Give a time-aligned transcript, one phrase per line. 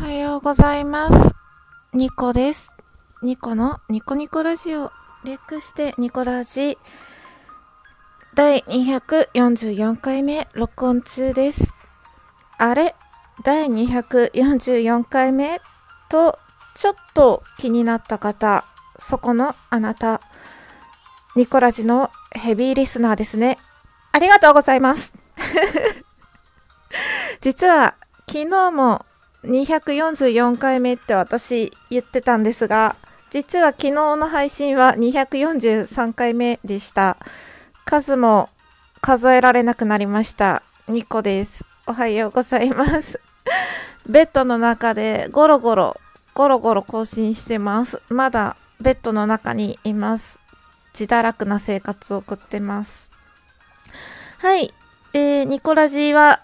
[0.00, 1.34] おはようございます。
[1.92, 2.72] ニコです。
[3.22, 4.90] ニコのニコニコラジオ、
[5.24, 6.78] 略してニコラジ、
[8.34, 11.74] 第244回目、録音中です。
[12.56, 12.94] あれ？
[13.44, 15.60] 第244回目？
[16.08, 16.38] と、
[16.74, 18.64] ちょっと気になった方、
[18.98, 20.22] そこのあなた、
[21.36, 23.58] ニコラジのヘビーリスナーですね。
[24.12, 25.12] ありがとうございます。
[27.42, 29.04] 実は、昨日も
[29.44, 32.96] 244回目って私言ってたんですが、
[33.30, 37.16] 実は昨日の配信は243回目でした。
[37.84, 38.48] 数も
[39.00, 40.62] 数えられなくなりました。
[40.88, 41.64] ニコです。
[41.86, 43.20] おはようございます。
[44.06, 45.96] ベッドの中でゴロゴロ、
[46.34, 48.02] ゴロゴロ更新してます。
[48.08, 50.38] まだベッドの中にいます。
[50.92, 53.12] 自堕落な生活を送ってます。
[54.38, 54.74] はい。
[55.12, 56.40] えー、ニコラジーは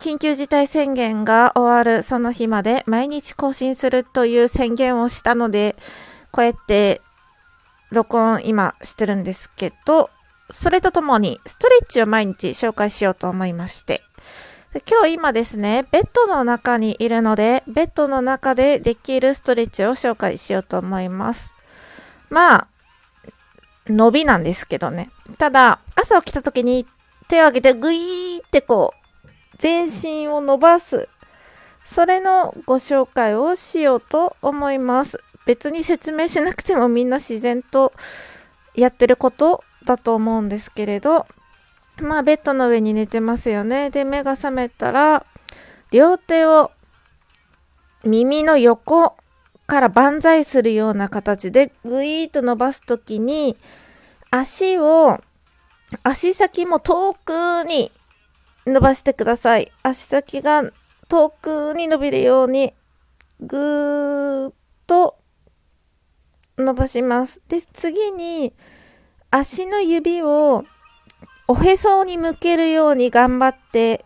[0.00, 5.76] 緊急事態宣言が終わるその日まで毎日更新するという宣言をしたので、
[6.32, 7.02] こうやって
[7.90, 10.08] 録音今してるんですけど、
[10.50, 14.02] それとともにストレッチを毎日紹介しようと思いまして。
[14.88, 21.54] 今日今ですね、ベッドの中にいるので、ベッドの中でできるストレッチを紹介しようと思います。
[22.30, 22.66] まあ、
[23.88, 25.10] 伸びなんですけどね。
[25.38, 26.86] ただ、朝起きた時に
[27.28, 28.99] 手を上げてグイーってこう、
[29.60, 31.08] 全身を伸ばす。
[31.84, 35.22] それのご紹介をしようと思います。
[35.46, 37.92] 別に説明しなくてもみんな自然と
[38.74, 41.26] やってることだと思うんですけれど、
[42.00, 43.90] まあベッドの上に寝てますよね。
[43.90, 45.26] で、目が覚めたら、
[45.90, 46.70] 両手を
[48.04, 49.16] 耳の横
[49.66, 53.56] から万歳するような形でぐいーっと伸ばすときに、
[54.30, 55.20] 足を、
[56.02, 57.90] 足先も遠くに
[58.66, 59.72] 伸ばしてください。
[59.82, 60.64] 足先が
[61.08, 62.74] 遠くに伸びるように、
[63.40, 64.54] ぐーっ
[64.86, 65.16] と
[66.58, 67.40] 伸ばします。
[67.48, 68.52] で、次に、
[69.30, 70.64] 足の指を
[71.48, 74.04] おへそに向けるように頑張って、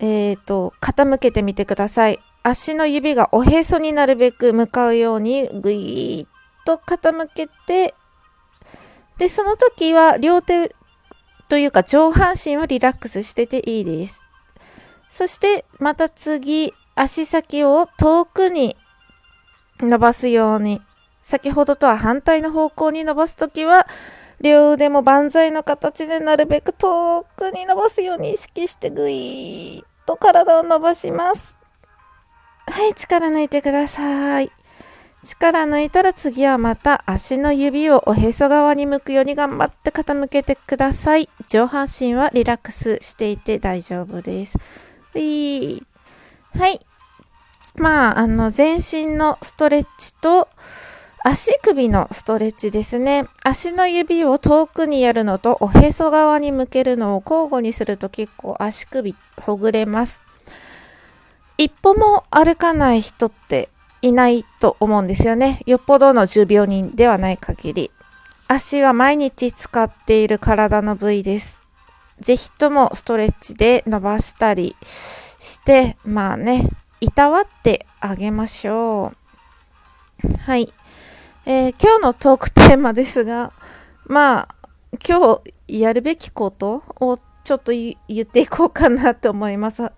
[0.00, 2.18] えっ、と、傾けてみてください。
[2.42, 6.28] 足の指がおへそになるべく向かうように、ぐいーっ
[6.64, 7.94] と傾けて、
[9.18, 10.74] で、その時は両手
[11.50, 14.24] というか上半身はリラックスしてていいです。
[15.10, 18.76] そしてまた次、足先を遠くに
[19.80, 20.80] 伸ばすように、
[21.22, 23.88] 先ほどとは反対の方向に伸ばすときは、
[24.40, 31.56] 両腕も万歳の形でなるべく遠くに伸ばすように意識してぐいーっと体を伸ばします。
[32.68, 34.52] はい、力抜いてください。
[35.22, 41.28] 力抜いたら次はまた足の指をおへそ側に向くように頑張って傾けてください。
[41.48, 44.56] 上半身はリラックスしていて大丈夫です。
[45.14, 45.82] い
[46.54, 46.80] はい。
[47.76, 50.48] まあ、あの、全身のストレッチと
[51.22, 53.26] 足首のストレッチですね。
[53.44, 60.22] 足の指を遠くにやるのとおへそ側に向けるのを交互にすると結構足首ほぐれます。
[61.58, 63.68] 一歩も歩かない人って
[64.02, 65.62] いないと思うんですよね。
[65.66, 67.90] よっぽどの重病人ではない限り。
[68.48, 71.62] 足は毎日使っている体の部位です。
[72.20, 74.76] ぜひともストレッチで伸ばしたり
[75.38, 76.68] して、まあね、
[77.00, 79.12] いたわってあげましょ
[80.24, 80.36] う。
[80.38, 80.72] はい。
[81.46, 83.52] えー今日のトークテーマですが、
[84.06, 84.54] まあ、
[85.06, 89.90] 今日やるべきことをちょっと言言っていこうかなと思います。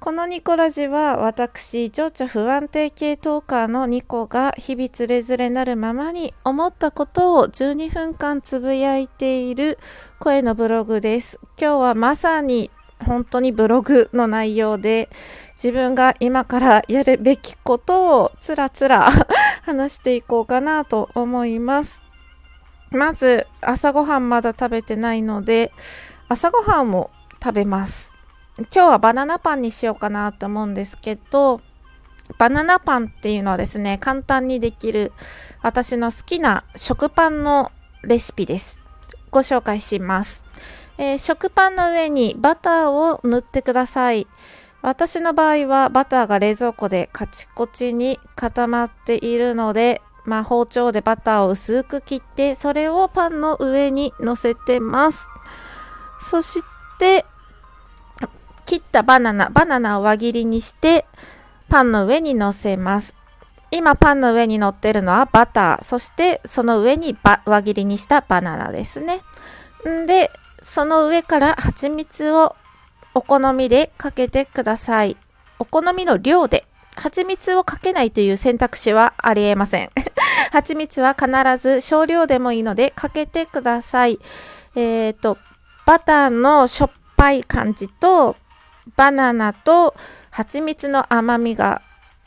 [0.00, 9.76] このニコラジは私、情緒不安定系トーカーのニコが日々つれづれなるままに思ったことを12分間つぶやいている
[10.20, 11.40] 声のブログです。
[11.60, 12.70] 今日はまさに
[13.04, 15.08] 本当にブログの内容で
[15.54, 19.10] 自分が今からやるべきことをつらつら
[19.66, 22.02] 話していこうかなと思います。
[22.90, 25.72] まず朝ごはんまだ食べてないので
[26.28, 27.10] 朝ごはんを
[27.42, 28.07] 食べます。
[28.58, 31.60] 今日はバナナパンにしようかなと思うんですけど、
[32.38, 35.12] バナナパンっていうのはですね、簡単にできる
[35.62, 37.70] 私の好きな食パンの
[38.02, 38.80] レシピです。
[39.30, 40.44] ご紹介します。
[40.98, 44.26] えー食パンの上にバターを塗ってください。
[44.82, 55.26] 私の場合はバターが冷蔵庫でカチコチに固まっているので、まあ、包丁でバターを薄く切って、それをパンの上に乗せてます。
[56.20, 56.60] そし
[56.98, 57.24] て、
[58.68, 61.06] 切ったバナナ、バナナを輪切りにして、
[61.70, 63.16] パンの上に乗せます。
[63.70, 67.16] 今パンの上に乗ってるのはバター、そしてその上に
[67.46, 69.22] 輪切りにしたバナナですね。
[69.88, 70.30] んで、
[70.62, 72.56] その上から蜂蜜を
[73.14, 75.16] お好みでかけてください。
[75.58, 79.90] お好みの量で蜂蜜をかけないという選択肢はありえません。
[80.52, 81.26] 蜂蜜は必
[81.56, 84.18] ず少量でもいいのでかけてください。
[84.74, 85.38] えっ、ー、と、
[85.86, 88.36] バターのしょっぱい感じと、
[88.96, 89.94] バナナと
[90.30, 91.82] 蜂蜜の甘みが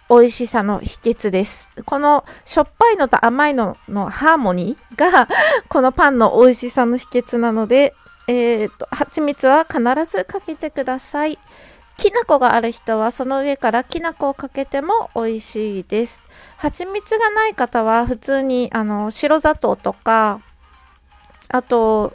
[0.10, 1.70] 美味しさの秘訣です。
[1.86, 5.30] このしょっぱいのと甘いののハーモニーが
[5.70, 7.94] このパンの美味しさの秘訣なので、
[8.28, 11.40] えっ、ー、と、蜂蜜は必ずかけてください。
[11.98, 16.22] きな粉がある人はその上からきな粉をかけても美味しいです。
[16.58, 20.42] 蜂蜜がない方は普通にあの白砂糖とか、
[21.48, 22.14] あと、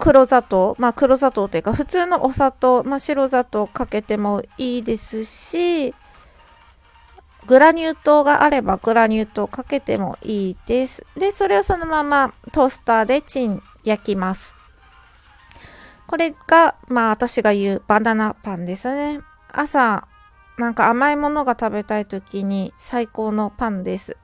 [0.00, 5.94] 黒砂糖、まあ黒砂糖というか普通のお砂糖、まあ白砂糖かけてもいいですし、
[7.46, 11.06] グラニュー糖があればグラニュー糖かけてもいいです。
[11.16, 14.56] で、それをそのままトースターでチン焼きます。
[16.06, 19.20] これが、まあ私が言うバナナパンですね。
[19.52, 20.08] 朝、
[20.56, 24.16] なんか甘いものが食べたい時に最高のパンです。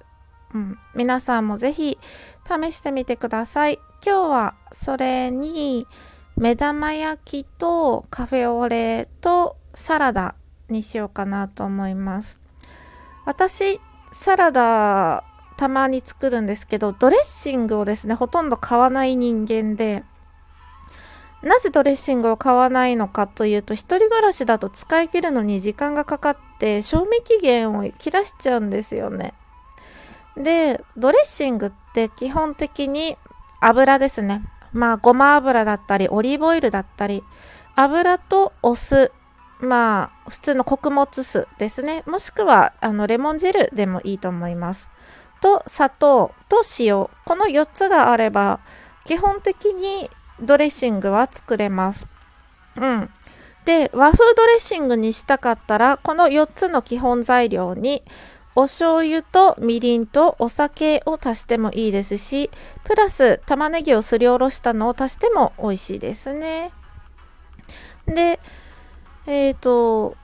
[0.54, 1.98] うん、皆さんもぜひ
[2.46, 3.78] 試してみてください。
[4.04, 5.86] 今日はそれに
[6.36, 10.34] 目玉焼きとカフェオレとサラダ
[10.68, 12.38] にしようかなと思います。
[13.24, 13.80] 私、
[14.12, 15.24] サラダ
[15.56, 20.04] たまに作るんですけど、ドレッシングをですね、ほとんど買わない人間で、
[21.42, 29.32] なぜドレッシングを買わないのかというと、一人暮らしだと使い切るのに時間がかかって、賞味期限を切らしちゃうんですよね。
[30.36, 33.16] で、ドレッシングって基本的に
[33.60, 34.42] 油ですね。
[34.72, 37.22] まあ、ごま油だったり、オリーブオイルだったり、
[37.74, 39.12] 油とお酢、
[39.60, 42.02] まあ、普通の穀物酢ですね。
[42.06, 44.92] もしくは、あの、レモン汁でもいいと思います。
[45.40, 47.06] と、砂糖と塩。
[47.24, 48.60] この4つがあれば、
[49.04, 50.10] 基本的に
[50.40, 52.06] ドレッシングは作れます。
[52.76, 53.10] うん。
[53.64, 58.02] で、和風ドレッシングにしたかったら、この4つの基本材料に、
[58.58, 62.50] お醤油とみりんとお酒を足してもいいですし、
[62.84, 66.72] プラス玉ねぎをすりおろしたのを足しても美味しいですね。
[68.06, 68.40] で、
[69.26, 70.16] えっ、ー、と、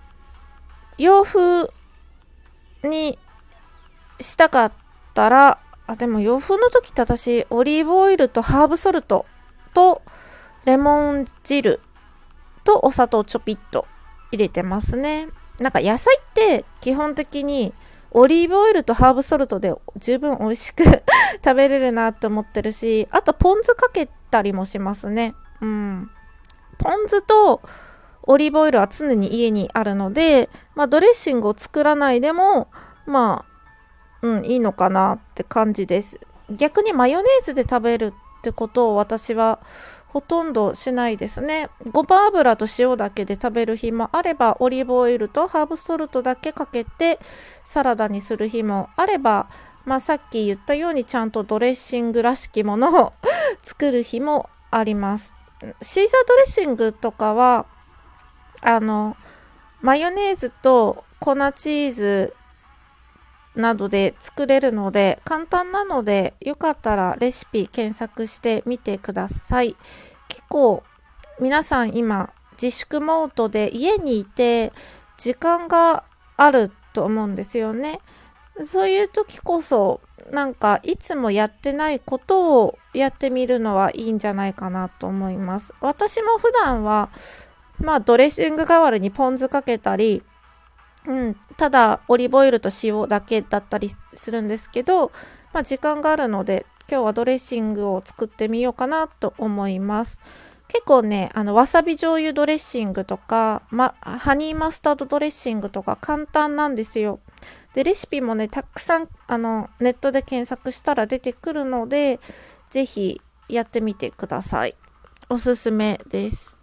[0.96, 1.70] 洋風
[2.82, 3.19] に
[4.19, 4.73] したかっ
[5.12, 9.26] たら、あ、でも洋風の時って私、オリーブオイルとハーブソルト
[9.75, 10.00] と
[10.64, 11.81] レモン汁
[12.64, 13.87] とお砂糖ちょぴっと
[14.31, 15.29] 入れてますね。
[15.58, 17.75] なんか野菜って基本的に
[18.14, 20.84] オリーブオイルとハーブソルトで十分美味しく
[21.44, 25.34] 食べれるなって思ってるし、あとポン酢かけたりもしますね。
[25.60, 26.10] うん。
[26.78, 27.62] ポン酢と
[28.24, 32.68] オリーブオイルは常に家にあるので、まあドレッシングを作らないでも、
[33.06, 33.44] ま
[34.22, 36.20] あ、うん、いいのかなって感じです。
[36.50, 39.60] 逆にマヨネーズで食べるってことを私は
[40.12, 41.70] ほとんどしないですね。
[41.90, 47.18] ごま油と塩だけで食べる日もあれば、オリーブオイルとハーブソルトだけかけて
[47.64, 49.48] サラダにする日もあれば、
[49.86, 53.12] まあ、さっき言ったようにちゃんとドレッシングらしきものを
[53.64, 55.34] 作る日もあります。
[55.80, 57.64] シーザードレッシングとかは、
[58.60, 59.16] あの、
[59.80, 62.34] マヨネーズと粉チーズ
[63.54, 69.76] などで作れるので簡単なのでよかったらレシピ検索してみてください。
[70.28, 70.82] 結構
[71.40, 74.72] 皆さん今自粛モードで家にいて
[75.19, 76.05] 時間が
[76.36, 78.00] あると思うんですよね。
[78.65, 80.00] そういう時こそ
[80.31, 85.74] なんかいつもやってないことをやってみるのはいいんじゃないかなと思います。
[85.81, 87.10] 私も普段は
[87.81, 90.22] まあドレッシング代わりにポン酢かけたり
[91.06, 95.10] うん、ただオリーブオイルと塩だけだったりするんですけど、
[95.52, 100.20] まあ、時間があるので今日はドレッシングを作ってみようかなと思います。
[100.68, 107.20] 結構ね、あの、わさび醤油ドレッシングとか、ま、ハニーマスタードドレッシングとか簡単なんですよ。
[107.74, 112.20] で、レシピもね、たくさん、あの、ネットで検索したら出てくるので、
[112.70, 114.74] ぜひやってみてください。
[115.28, 116.56] おすすめです。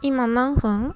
[0.00, 0.94] 今何分？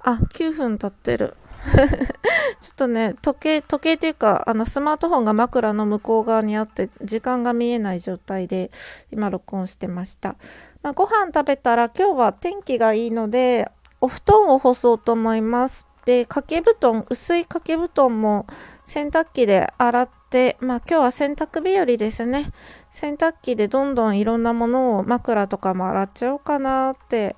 [0.00, 1.34] あ、9分経ってる。
[2.60, 8.70] ちょっとね、時計、時計というか、あの、スマートフォンが枕の向こう側にあって、時間が見えない状態で、
[9.12, 10.36] 今、録音してました。
[10.82, 15.86] まあ、ご飯食べたら、今日は天気がいいので、お布団を干そうと思います。
[16.04, 18.46] で、掛け布団、薄い掛け布団も
[18.84, 22.50] 洗濯機で洗って、まあ今日は洗濯日和ですね。
[22.90, 27.36] 洗濯機でどんどんいろんなものを枕とかも洗っちゃおうかなって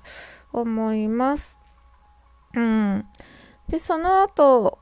[0.51, 1.59] 思います。
[2.55, 3.05] うん。
[3.69, 4.79] で、その後、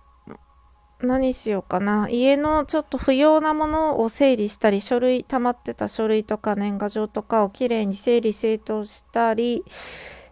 [1.02, 2.08] 何しようかな。
[2.10, 9.64] 家のちょっと不要なものを整理したり、書類、溜まってた書類とか年賀状とかをきれいに整理整頓したり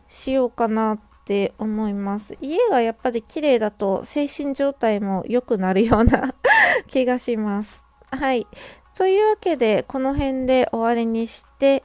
[0.08, 2.38] しようかなって思います。
[2.42, 6.34] 家がやっぱり綺麗だと精神状態も良くなるような
[6.88, 7.86] 気がします。
[8.10, 8.48] はい。
[8.96, 11.84] というわけでこの辺で終わりにして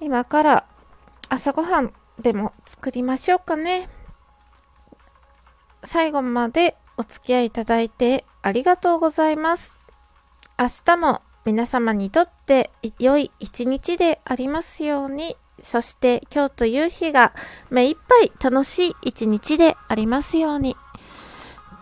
[0.00, 0.66] 今から
[1.28, 3.88] 朝ごはんでも作りましょうかね。
[5.92, 9.76] 最後までお付き合いいただいてありがとうございます
[10.56, 12.70] 明日も皆様にとって
[13.00, 17.32] 良い一日でありますようにそして今日という日が
[17.70, 20.76] 目いっぱい楽しい一日でありますように。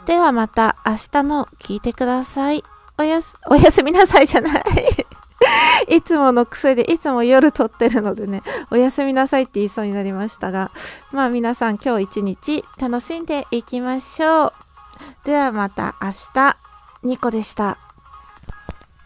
[0.07, 2.65] ではまた明日も聞いてください。
[2.97, 4.65] おやす、おやすみなさいじゃない
[5.89, 10.71] いつもの癖で、いつも夜撮ってるのでね、おやすみなさいって言いそうになりましたが、
[11.13, 14.53] まあ皆さん今日一日楽しんでいきましょう。
[15.25, 16.57] ではまた明日、
[17.03, 17.88] ニコでした。